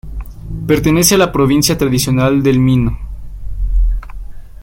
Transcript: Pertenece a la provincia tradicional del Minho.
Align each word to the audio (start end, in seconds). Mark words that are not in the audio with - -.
Pertenece 0.65 1.13
a 1.13 1.17
la 1.19 1.31
provincia 1.31 1.77
tradicional 1.77 2.41
del 2.41 2.57
Minho. 2.57 2.97